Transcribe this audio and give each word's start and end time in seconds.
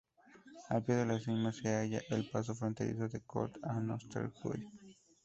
Al 0.69 0.81
pie 0.83 0.95
de 0.95 1.05
la 1.05 1.19
cima 1.19 1.53
se 1.53 1.69
halla 1.69 2.01
el 2.09 2.27
paso 2.31 2.55
fronterizo 2.55 3.07
de 3.07 3.21
col 3.21 3.51
d’Arnosteguy. 3.51 4.59